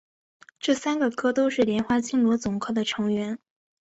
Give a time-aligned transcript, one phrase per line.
[0.59, 3.37] 这三个科都是莲花青螺总科的成员。